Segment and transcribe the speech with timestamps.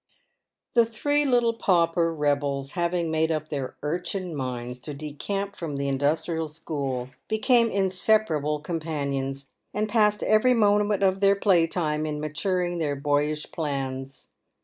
[0.73, 5.87] The three little pauper rebels having made up their urchin minds to decamp from the
[5.87, 12.79] Industrial School, became inseparable companions, and passed every moment of their play time in maturing
[12.79, 14.29] their boyish plans.